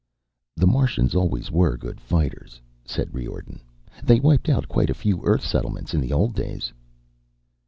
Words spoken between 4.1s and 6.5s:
wiped out quite a few Earth settlements in the old